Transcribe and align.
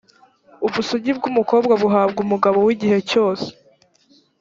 ubusugi 0.65 1.09
bwumukobwa 1.17 1.73
buhabwa 1.81 2.19
umugabo 2.25 2.57
wigihe 2.67 2.97
cyose, 3.09 3.47